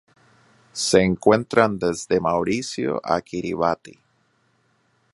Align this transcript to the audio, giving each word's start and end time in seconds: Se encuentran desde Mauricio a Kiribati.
Se 0.87 0.99
encuentran 1.01 1.77
desde 1.77 2.19
Mauricio 2.19 2.99
a 3.03 3.21
Kiribati. 3.21 3.99